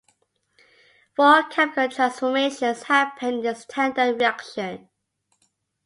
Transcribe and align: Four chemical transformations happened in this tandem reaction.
Four 1.15 1.43
chemical 1.49 1.87
transformations 1.87 2.81
happened 2.81 3.35
in 3.37 3.41
this 3.43 3.65
tandem 3.67 4.17
reaction. 4.17 4.89